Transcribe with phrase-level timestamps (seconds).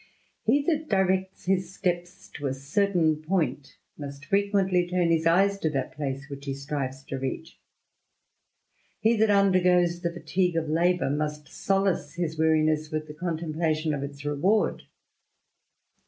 [0.45, 5.69] He that directs his steps to a certain point, most frequently turn his eyes to
[5.69, 7.59] that place which he strives to reach;
[8.99, 14.01] he that undergoes the fatigue of labour must solace his weariness with the contemplation of
[14.01, 14.81] its reward.